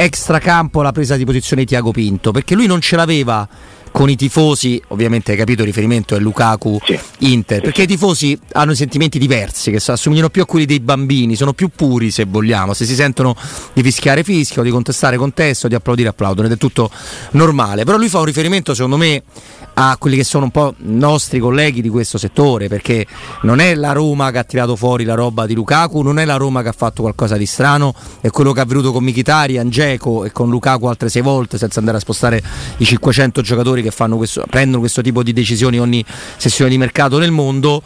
extracampo 0.01 0.81
la 0.81 0.93
presa 0.93 1.17
di 1.17 1.25
posizione 1.25 1.63
di 1.63 1.67
Tiago 1.67 1.91
Pinto, 1.91 2.31
perché 2.31 2.55
lui 2.55 2.67
non 2.67 2.79
ce 2.79 2.95
l'aveva 2.95 3.45
con 3.99 4.09
i 4.09 4.15
tifosi, 4.15 4.81
ovviamente 4.87 5.31
hai 5.31 5.37
capito 5.37 5.59
il 5.59 5.67
riferimento 5.67 6.15
è 6.15 6.19
Lukaku 6.19 6.79
Sì. 6.85 6.97
Inter, 7.17 7.59
perché 7.59 7.81
i 7.81 7.85
tifosi 7.85 8.39
hanno 8.53 8.73
sentimenti 8.73 9.19
diversi 9.19 9.71
che 9.71 9.91
assomigliano 9.91 10.29
più 10.29 10.41
a 10.41 10.45
quelli 10.45 10.63
dei 10.65 10.79
bambini, 10.79 11.35
sono 11.35 11.51
più 11.51 11.67
puri 11.67 12.09
se 12.09 12.23
vogliamo, 12.23 12.73
se 12.73 12.85
si 12.85 12.95
sentono 12.95 13.35
di 13.73 13.83
fischiare 13.83 14.23
fischio, 14.23 14.63
di 14.63 14.69
contestare 14.69 15.17
contesto, 15.17 15.67
di 15.67 15.75
applaudire 15.75 16.07
applaudono 16.07 16.47
ed 16.47 16.53
è 16.53 16.57
tutto 16.57 16.89
normale, 17.31 17.83
però 17.83 17.97
lui 17.97 18.07
fa 18.07 18.19
un 18.19 18.25
riferimento 18.25 18.73
secondo 18.73 18.95
me 18.95 19.21
a 19.81 19.95
quelli 19.97 20.17
che 20.17 20.23
sono 20.25 20.45
un 20.45 20.51
po' 20.51 20.73
nostri 20.77 21.39
colleghi 21.39 21.81
di 21.81 21.89
questo 21.89 22.17
settore, 22.17 22.67
perché 22.67 23.05
non 23.43 23.59
è 23.59 23.75
la 23.75 23.91
Roma 23.93 24.31
che 24.31 24.37
ha 24.37 24.43
tirato 24.43 24.75
fuori 24.75 25.05
la 25.05 25.13
roba 25.13 25.45
di 25.45 25.53
Lukaku, 25.53 26.01
non 26.01 26.19
è 26.19 26.25
la 26.25 26.35
Roma 26.35 26.61
che 26.61 26.69
ha 26.69 26.73
fatto 26.73 27.01
qualcosa 27.01 27.37
di 27.37 27.45
strano, 27.45 27.93
è 28.19 28.29
quello 28.29 28.51
che 28.51 28.59
è 28.59 28.63
avvenuto 28.63 28.91
con 28.91 29.03
Mkhitaryan, 29.03 29.69
Dzeko 29.69 30.25
e 30.25 30.31
con 30.31 30.49
Lukaku 30.49 30.85
altre 30.85 31.07
sei 31.09 31.21
volte 31.21 31.57
senza 31.57 31.79
andare 31.79 31.97
a 31.97 31.99
spostare 32.01 32.41
i 32.77 32.85
500 32.85 33.41
giocatori 33.41 33.81
che 33.81 33.88
fanno 33.91 34.17
questo, 34.17 34.43
prendono 34.49 34.79
questo 34.79 35.01
tipo 35.01 35.23
di 35.23 35.33
decisioni 35.33 35.79
ogni 35.79 36.03
sessione 36.37 36.69
di 36.69 36.77
mercato 36.77 37.17
nel 37.17 37.31
mondo. 37.31 37.81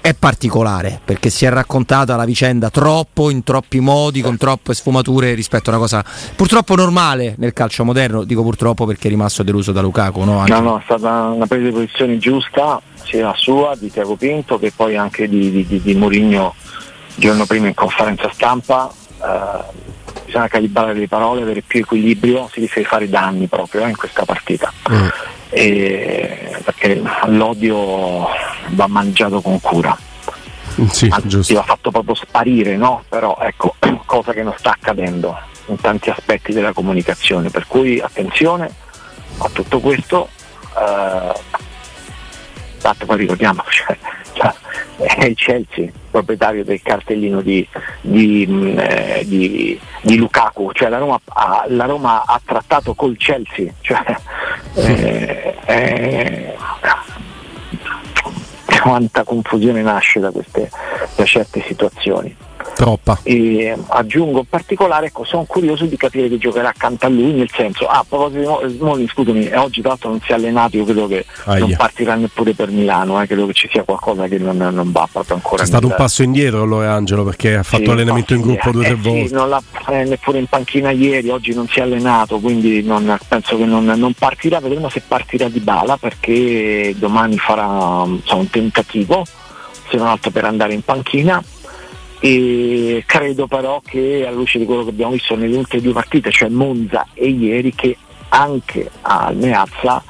È 0.00 0.14
particolare 0.14 1.00
perché 1.04 1.28
si 1.28 1.44
è 1.44 1.50
raccontata 1.50 2.14
la 2.16 2.24
vicenda 2.24 2.70
troppo, 2.70 3.30
in 3.30 3.42
troppi 3.42 3.80
modi, 3.80 4.22
con 4.22 4.36
troppe 4.36 4.72
sfumature 4.72 5.34
rispetto 5.34 5.68
a 5.68 5.72
una 5.72 5.82
cosa 5.82 6.04
purtroppo 6.36 6.76
normale 6.76 7.34
nel 7.36 7.52
calcio 7.52 7.84
moderno. 7.84 8.22
Dico 8.24 8.42
purtroppo 8.42 8.86
perché 8.86 9.08
è 9.08 9.10
rimasto 9.10 9.42
deluso 9.42 9.72
da 9.72 9.82
Lukaku. 9.82 10.22
No? 10.22 10.38
Anche- 10.38 10.52
No, 10.52 10.60
no, 10.60 10.78
è 10.78 10.82
stata 10.84 11.24
una 11.26 11.46
presa 11.46 11.64
di 11.64 11.72
posizione 11.72 12.16
giusta, 12.16 12.80
sia 13.04 13.34
sua, 13.36 13.74
di 13.78 13.90
Tiago 13.90 14.14
Pinto, 14.14 14.58
che 14.58 14.72
poi 14.74 14.96
anche 14.96 15.28
di, 15.28 15.50
di, 15.50 15.66
di, 15.66 15.82
di 15.82 15.94
Mourinho 15.94 16.54
il 17.16 17.22
giorno 17.22 17.44
prima 17.44 17.66
in 17.66 17.74
conferenza 17.74 18.30
stampa. 18.32 18.90
Eh, 19.20 19.86
bisogna 20.24 20.48
calibrare 20.48 20.94
le 20.94 21.08
parole, 21.08 21.42
avere 21.42 21.62
più 21.66 21.80
equilibrio, 21.80 22.48
si 22.52 22.60
rischia 22.60 22.80
di 22.82 22.86
fare 22.88 23.08
danni 23.10 23.46
proprio 23.48 23.84
eh, 23.84 23.88
in 23.88 23.96
questa 23.96 24.24
partita. 24.24 24.72
E- 25.50 26.60
perché 26.64 27.00
l'odio 27.26 28.26
va 28.68 28.86
mangiato 28.86 29.40
con 29.40 29.60
cura. 29.60 29.96
Sì, 30.90 31.08
Anzi, 31.10 31.54
va 31.54 31.62
fatto 31.62 31.90
proprio 31.90 32.14
sparire, 32.14 32.76
no? 32.76 33.02
Però 33.08 33.36
ecco, 33.40 33.74
cosa 34.06 34.32
che 34.32 34.42
non 34.42 34.54
sta 34.56 34.70
accadendo 34.70 35.36
in 35.66 35.76
tanti 35.80 36.10
aspetti 36.10 36.52
della 36.52 36.72
comunicazione. 36.72 37.50
Per 37.50 37.66
cui 37.66 37.98
attenzione 38.00 38.70
a 39.38 39.48
tutto 39.52 39.80
questo. 39.80 40.28
Eh, 40.78 41.56
Tanto 42.80 43.06
poi 43.06 43.16
ricordiamo, 43.16 43.64
cioè, 43.68 43.98
cioè, 44.34 44.54
è 44.98 45.24
il 45.24 45.34
Chelsea, 45.34 45.90
proprietario 46.12 46.64
del 46.64 46.80
cartellino 46.80 47.40
di, 47.40 47.66
di, 48.02 48.46
mh, 48.46 48.78
eh, 48.78 49.22
di- 49.26 49.80
di 50.02 50.16
Lukaku, 50.16 50.70
cioè 50.74 50.88
la 50.88 50.98
Roma, 50.98 51.20
ha, 51.24 51.64
la 51.70 51.86
Roma 51.86 52.22
ha 52.24 52.40
trattato 52.44 52.94
col 52.94 53.16
Chelsea, 53.16 53.72
cioè, 53.80 54.00
eh, 54.74 55.17
eh, 55.68 56.56
quanta 58.80 59.22
confusione 59.22 59.82
nasce 59.82 60.18
da, 60.18 60.30
queste, 60.30 60.70
da 61.14 61.24
certe 61.24 61.62
situazioni. 61.66 62.34
Troppa. 62.78 63.18
E 63.24 63.76
aggiungo 63.88 64.38
in 64.38 64.48
particolare, 64.48 65.06
ecco, 65.06 65.24
sono 65.24 65.42
curioso 65.42 65.84
di 65.86 65.96
capire 65.96 66.28
chi 66.28 66.38
giocherà 66.38 66.68
accanto 66.68 67.06
a 67.06 67.08
lui, 67.08 67.32
nel 67.32 67.50
senso, 67.52 67.88
ah, 67.88 67.98
a 67.98 68.04
proposito 68.08 68.62
di 68.64 68.76
Smalling, 68.76 69.10
scusami, 69.10 69.48
eh, 69.48 69.56
oggi 69.56 69.80
tra 69.80 69.88
l'altro 69.90 70.10
non 70.10 70.20
si 70.20 70.30
è 70.30 70.34
allenato, 70.34 70.76
io 70.76 70.84
credo 70.84 71.08
che 71.08 71.26
Aia. 71.46 71.58
non 71.58 71.74
partirà 71.76 72.14
neppure 72.14 72.54
per 72.54 72.70
Milano, 72.70 73.20
eh, 73.20 73.26
credo 73.26 73.46
che 73.46 73.52
ci 73.54 73.68
sia 73.68 73.82
qualcosa 73.82 74.28
che 74.28 74.38
non, 74.38 74.58
non 74.58 74.92
va 74.92 75.08
proprio 75.10 75.34
ancora. 75.34 75.62
C'è 75.62 75.68
stato 75.68 75.88
un 75.88 75.94
passo 75.96 76.22
indietro 76.22 76.62
allora 76.62 76.92
Angelo 76.92 77.24
perché 77.24 77.56
ha 77.56 77.64
fatto 77.64 77.82
sì, 77.82 77.90
allenamento 77.90 78.34
in 78.34 78.42
sì, 78.42 78.46
gruppo 78.46 78.70
due 78.70 78.80
o 78.82 78.84
tre 78.84 78.94
eh, 78.94 79.02
sì, 79.02 79.08
volte. 79.08 79.34
non 79.34 79.48
l'ha 79.48 79.62
eh, 79.88 80.04
neppure 80.04 80.38
in 80.38 80.46
panchina 80.46 80.90
ieri, 80.92 81.30
oggi 81.30 81.52
non 81.54 81.66
si 81.66 81.80
è 81.80 81.82
allenato, 81.82 82.38
quindi 82.38 82.84
non- 82.84 83.18
penso 83.26 83.56
che 83.56 83.64
non, 83.64 83.86
non 83.86 84.12
partirà, 84.12 84.60
vedremo 84.60 84.88
se 84.88 85.02
partirà 85.04 85.48
di 85.48 85.58
bala 85.58 85.96
perché 85.96 86.94
domani 86.96 87.38
farà 87.38 88.04
insomma, 88.06 88.40
un 88.40 88.50
tentativo, 88.50 89.26
se 89.90 89.96
non 89.96 90.06
altro 90.06 90.30
per 90.30 90.44
andare 90.44 90.74
in 90.74 90.82
panchina 90.82 91.42
e 92.20 93.02
credo 93.06 93.46
però 93.46 93.80
che 93.84 94.24
alla 94.26 94.36
luce 94.36 94.58
di 94.58 94.64
quello 94.64 94.84
che 94.84 94.90
abbiamo 94.90 95.12
visto 95.12 95.36
nelle 95.36 95.56
ultime 95.56 95.82
due 95.82 95.92
partite, 95.92 96.30
cioè 96.30 96.48
Monza 96.48 97.06
e 97.14 97.28
ieri, 97.28 97.74
che 97.74 97.96
anche 98.30 98.90
al 99.02 99.36
Meazza 99.36 100.02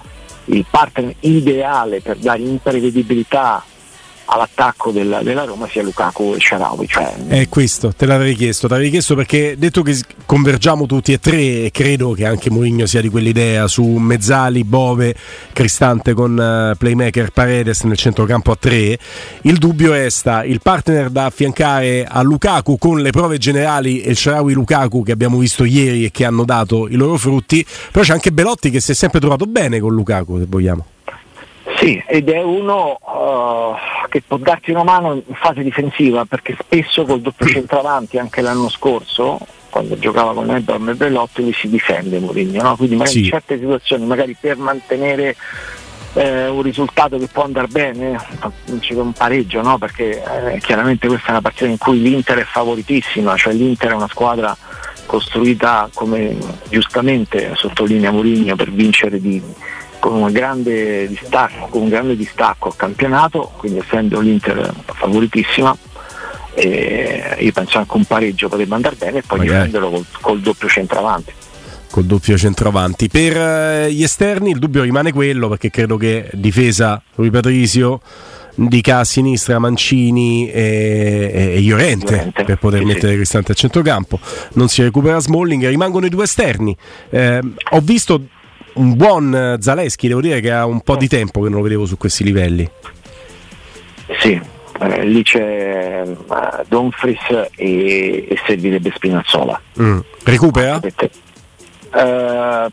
il 0.47 0.65
partner 0.69 1.15
ideale 1.21 2.01
per 2.01 2.17
dare 2.17 2.41
imprevedibilità 2.41 3.63
all'attacco 4.29 4.91
della, 4.91 5.23
della, 5.23 5.45
Roma 5.45 5.67
sia 5.69 5.83
Lukaku 5.83 6.35
e 6.35 6.41
Sharawi. 6.41 6.87
Cioè... 6.87 7.15
È 7.29 7.49
questo, 7.49 7.93
te 7.95 8.07
l'avrei 8.07 8.35
chiesto, 8.35 8.67
te 8.67 8.75
l'avrei 8.75 8.91
chiesto 8.91 9.15
perché 9.15 9.57
detto 9.57 9.83
che 9.83 9.99
convergiamo 10.27 10.87
tutti 10.87 11.13
e 11.13 11.19
tre 11.19 11.65
e 11.65 11.71
credo 11.73 12.13
che 12.13 12.27
anche 12.27 12.51
Mourinho 12.51 12.87
sia 12.87 13.01
di 13.01 13.09
quell'idea 13.09 13.67
su 13.67 13.85
Mezzali, 13.85 14.65
Bove, 14.65 15.15
Cristante 15.53 16.13
con 16.13 16.33
uh, 16.33 16.77
playmaker 16.77 17.31
Paredes 17.31 17.83
nel 17.83 17.97
centrocampo 17.97 18.53
a 18.53 18.57
tre, 18.57 18.99
il 19.43 19.57
dubbio 19.57 19.93
resta 19.93 20.45
il 20.45 20.61
partner 20.63 21.09
da 21.09 21.25
affiancare 21.25 22.07
a 22.07 22.21
Lukaku 22.23 22.77
con 22.77 23.01
le 23.01 23.11
prove 23.11 23.39
generali 23.39 24.03
e 24.03 24.11
il 24.11 24.17
Sharawi 24.17 24.53
Lukaku 24.53 25.03
che 25.03 25.13
abbiamo 25.13 25.39
visto 25.39 25.65
ieri 25.65 26.05
e 26.05 26.11
che 26.11 26.25
hanno 26.25 26.45
dato 26.45 26.87
i 26.89 26.95
loro 26.95 27.17
frutti, 27.17 27.65
però 27.91 28.05
c'è 28.05 28.13
anche 28.13 28.33
Belotti 28.33 28.71
che 28.71 28.81
si 28.81 28.93
è 28.93 28.95
sempre 28.95 29.21
trovato 29.21 29.47
bene 29.47 29.81
con 29.81 29.95
Lukaku 29.95 30.39
se 30.39 30.47
vogliamo. 30.47 30.85
Sì, 31.79 32.03
ed 32.07 32.29
è 32.29 32.43
uno 32.43 32.99
uh, 33.01 34.09
che 34.09 34.21
può 34.27 34.37
darti 34.37 34.73
una 34.73 34.83
mano 34.83 35.15
in 35.15 35.35
fase 35.35 35.63
difensiva 35.63 36.25
perché 36.25 36.57
spesso 36.59 37.05
col 37.05 37.21
doppio 37.21 37.47
centravanti 37.47 38.19
anche 38.19 38.41
l'anno 38.41 38.69
scorso 38.69 39.39
quando 39.71 39.97
giocava 39.97 40.35
con 40.35 40.51
Edorm 40.51 40.89
e 40.89 40.95
Bellotti 40.95 41.43
lui 41.43 41.53
si 41.53 41.69
difende 41.69 42.19
Mourinho, 42.19 42.63
no? 42.63 42.77
quindi 42.77 42.97
magari 42.97 43.17
sì. 43.17 43.25
in 43.25 43.31
certe 43.31 43.59
situazioni 43.59 44.07
magari 44.07 44.37
per 44.39 44.57
mantenere 44.57 45.37
eh, 46.15 46.49
un 46.49 46.63
risultato 46.63 47.17
che 47.17 47.29
può 47.31 47.45
andare 47.45 47.69
bene, 47.69 48.19
un 48.67 49.13
pareggio, 49.13 49.63
no? 49.63 49.79
perché 49.79 50.21
eh, 50.55 50.59
chiaramente 50.59 51.07
questa 51.07 51.29
è 51.29 51.31
una 51.31 51.43
partita 51.43 51.67
in 51.67 51.79
cui 51.79 52.01
l'Inter 52.01 52.39
è 52.39 52.45
favoritissima, 52.45 53.37
cioè 53.37 53.53
l'Inter 53.53 53.93
è 53.93 53.95
una 53.95 54.09
squadra 54.09 54.57
costruita 55.07 55.89
come 55.95 56.37
giustamente 56.69 57.53
sottolinea 57.55 58.11
Mourinho 58.11 58.57
per 58.57 58.73
vincere 58.73 59.21
di, 59.21 59.41
con, 59.99 60.15
un 60.15 60.33
grande 60.33 61.09
distacco, 61.09 61.67
con 61.67 61.83
un 61.83 61.89
grande 61.89 62.17
distacco 62.17 62.69
al 62.69 62.77
campionato, 62.77 63.53
quindi 63.57 63.79
essendo 63.79 64.21
l'Inter 64.21 64.73
favoritissima, 64.85 65.77
eh, 66.55 67.37
io 67.39 67.53
penso 67.53 67.79
anche 67.79 67.97
un 67.97 68.05
pareggio 68.05 68.49
potrebbe 68.49 68.75
andare 68.75 68.97
bene 68.97 69.19
e 69.19 69.23
poi 69.23 69.39
Magari. 69.39 69.67
difenderlo 69.67 69.91
col, 69.91 70.07
col 70.21 70.41
doppio 70.41 70.69
centravanti 70.69 71.33
col 71.91 72.05
doppio 72.05 72.37
centravanti. 72.37 73.09
Per 73.09 73.37
eh, 73.37 73.93
gli 73.93 74.03
esterni 74.03 74.51
il 74.51 74.59
dubbio 74.59 74.83
rimane 74.83 75.11
quello 75.11 75.49
perché 75.49 75.71
credo 75.71 75.97
che 75.97 76.29
difesa 76.35 77.03
Rui 77.15 77.31
Patrizio 77.31 78.01
dica 78.55 78.99
a 78.99 79.05
sinistra 79.05 79.59
Mancini 79.59 80.51
e, 80.51 81.31
e, 81.33 81.43
e 81.55 81.61
Iorente, 81.61 82.15
Iorente, 82.15 82.45
per 82.45 82.59
poter 82.59 82.81
sì, 82.81 82.87
mettere 82.87 83.11
sì. 83.13 83.17
Cristante 83.17 83.53
a 83.53 83.55
centrocampo. 83.55 84.19
Non 84.55 84.69
si 84.69 84.83
recupera 84.83 85.19
Smalling, 85.21 85.67
rimangono 85.69 86.07
i 86.07 86.09
due 86.09 86.25
esterni. 86.25 86.77
Eh, 87.11 87.41
ho 87.71 87.81
visto 87.81 88.21
un 88.75 88.97
buon 88.97 89.57
Zaleschi, 89.61 90.09
devo 90.09 90.21
dire 90.21 90.41
che 90.41 90.51
ha 90.51 90.67
un 90.67 90.81
po' 90.81 90.97
di 90.97 91.09
tempo 91.09 91.41
che 91.41 91.49
non 91.49 91.59
lo 91.59 91.65
vedevo 91.65 91.87
su 91.87 91.97
questi 91.97 92.25
livelli. 92.25 92.69
Sì, 94.21 94.41
eh, 94.81 95.05
lì 95.05 95.23
c'è 95.23 96.03
uh, 96.05 96.65
Donfris 96.69 97.51
e, 97.57 98.27
e 98.29 98.39
servirebbe 98.47 98.93
Spinazzola. 98.95 99.61
Mm. 99.81 99.99
Recupera? 100.25 100.81
Uh, 101.93 102.71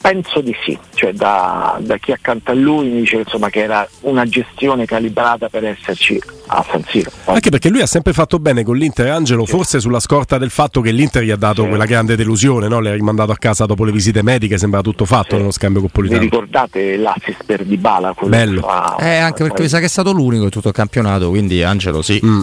Penso 0.00 0.40
di 0.40 0.54
sì, 0.64 0.78
cioè 0.94 1.12
da, 1.12 1.76
da, 1.80 1.96
chi 1.98 2.12
accanto 2.12 2.52
a 2.52 2.54
lui 2.54 2.88
mi 2.88 3.00
dice 3.00 3.16
insomma, 3.16 3.50
che 3.50 3.62
era 3.62 3.86
una 4.02 4.24
gestione 4.26 4.84
calibrata 4.84 5.48
per 5.48 5.64
esserci 5.64 6.20
a 6.46 6.64
San 6.70 6.84
Siro. 6.86 7.10
Anche 7.24 7.50
perché 7.50 7.68
lui 7.68 7.80
ha 7.80 7.86
sempre 7.86 8.12
fatto 8.12 8.38
bene 8.38 8.62
con 8.62 8.76
l'Inter 8.76 9.08
Angelo, 9.08 9.44
sì. 9.44 9.50
forse 9.50 9.80
sulla 9.80 9.98
scorta 9.98 10.38
del 10.38 10.50
fatto 10.50 10.80
che 10.80 10.92
l'Inter 10.92 11.24
gli 11.24 11.30
ha 11.30 11.36
dato 11.36 11.62
sì. 11.62 11.68
quella 11.68 11.84
grande 11.84 12.14
delusione, 12.14 12.68
no? 12.68 12.78
le 12.80 12.90
ha 12.90 12.94
rimandato 12.94 13.32
a 13.32 13.36
casa 13.36 13.66
dopo 13.66 13.84
le 13.84 13.90
visite 13.90 14.22
mediche, 14.22 14.56
sembra 14.56 14.82
tutto 14.82 15.04
fatto 15.04 15.30
sì. 15.30 15.36
nello 15.36 15.50
scambio 15.50 15.80
con 15.80 15.90
Politano. 15.90 16.20
Vi 16.20 16.26
ricordate 16.26 16.96
l'assist 16.96 17.44
per 17.44 17.64
Dybala? 17.64 18.14
Bello. 18.22 18.60
Fa, 18.60 18.96
eh, 19.00 19.16
anche 19.16 19.42
perché 19.42 19.62
mi 19.62 19.68
sa 19.68 19.80
che 19.80 19.86
è 19.86 19.88
stato 19.88 20.12
l'unico 20.12 20.44
in 20.44 20.50
tutto 20.50 20.68
il 20.68 20.74
campionato, 20.74 21.28
quindi 21.28 21.62
Angelo 21.62 22.02
sì. 22.02 22.20
Mm. 22.24 22.42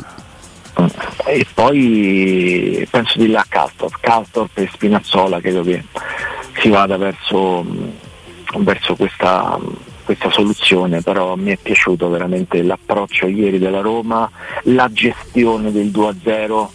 E 1.27 1.45
poi 1.53 2.85
penso 2.91 3.17
di 3.17 3.29
là 3.29 3.39
a 3.39 3.45
Castor, 3.47 3.91
Castor 3.99 4.49
e 4.53 4.69
Spinazzola 4.71 5.39
credo 5.39 5.63
che 5.63 5.83
si 6.65 6.71
vada 6.71 6.97
verso, 6.97 7.63
verso 8.57 8.95
questa, 8.95 9.59
questa 10.03 10.31
soluzione, 10.31 11.01
però 11.01 11.35
mi 11.35 11.51
è 11.51 11.57
piaciuto 11.61 12.09
veramente 12.09 12.63
l'approccio 12.63 13.27
ieri 13.27 13.59
della 13.59 13.81
Roma, 13.81 14.27
la 14.63 14.89
gestione 14.91 15.71
del 15.71 15.91
2-0, 15.91 16.69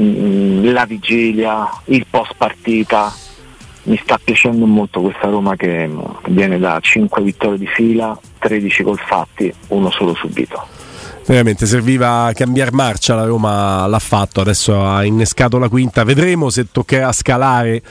mm, 0.00 0.72
la 0.72 0.84
vigilia, 0.84 1.68
il 1.86 2.06
post 2.08 2.34
partita. 2.36 3.12
Mi 3.84 3.98
sta 4.00 4.18
piacendo 4.22 4.64
molto 4.64 5.00
questa 5.00 5.28
Roma 5.28 5.56
che 5.56 5.90
viene 6.28 6.58
da 6.58 6.78
5 6.80 7.22
vittorie 7.22 7.58
di 7.58 7.66
fila, 7.66 8.16
13 8.38 8.82
col 8.84 8.98
fatti, 8.98 9.52
uno 9.68 9.90
solo 9.90 10.14
subito 10.14 10.75
veramente 11.26 11.66
serviva 11.66 12.30
cambiare 12.34 12.70
marcia, 12.72 13.14
la 13.14 13.24
Roma 13.24 13.86
l'ha 13.86 13.98
fatto, 13.98 14.40
adesso 14.40 14.86
ha 14.86 15.04
innescato 15.04 15.58
la 15.58 15.68
quinta, 15.68 16.04
vedremo 16.04 16.50
se 16.50 16.66
toccherà 16.70 17.12
scalare 17.12 17.82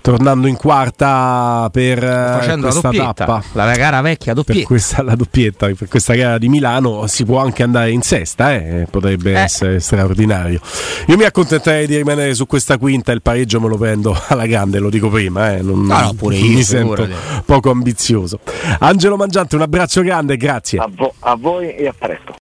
tornando 0.00 0.46
in 0.46 0.56
quarta 0.56 1.68
per 1.70 1.98
Facendo 1.98 2.68
questa 2.68 2.92
la 2.92 3.12
tappa. 3.12 3.42
La 3.52 3.74
gara 3.74 4.00
vecchia 4.00 4.32
doppietta. 4.32 4.58
Per 4.60 4.68
questa, 4.68 5.02
la 5.02 5.14
doppietta, 5.14 5.66
per 5.66 5.88
questa 5.88 6.14
gara 6.14 6.38
di 6.38 6.48
Milano 6.48 7.06
si 7.06 7.24
può 7.24 7.40
anche 7.40 7.62
andare 7.62 7.90
in 7.90 8.00
sesta, 8.02 8.54
eh? 8.54 8.86
potrebbe 8.90 9.32
eh. 9.32 9.38
essere 9.38 9.80
straordinario. 9.80 10.60
Io 11.06 11.16
mi 11.16 11.24
accontenterei 11.24 11.86
di 11.86 11.96
rimanere 11.96 12.34
su 12.34 12.46
questa 12.46 12.78
quinta, 12.78 13.12
il 13.12 13.20
pareggio 13.20 13.60
me 13.60 13.68
lo 13.68 13.76
prendo 13.76 14.18
alla 14.28 14.46
grande, 14.46 14.78
lo 14.78 14.88
dico 14.88 15.08
prima, 15.10 15.54
eh? 15.54 15.62
non, 15.62 15.82
no, 15.82 16.00
no, 16.00 16.12
pure 16.14 16.36
io, 16.38 16.56
mi 16.56 16.62
sento 16.62 17.06
poco 17.44 17.70
ambizioso. 17.70 18.40
Angelo 18.78 19.16
Mangiante, 19.16 19.56
un 19.56 19.62
abbraccio 19.62 20.00
grande, 20.00 20.36
grazie. 20.36 20.78
A, 20.78 20.88
vo- 20.90 21.12
a 21.18 21.36
voi 21.36 21.74
e 21.74 21.86
a 21.86 21.94
presto. 21.96 22.34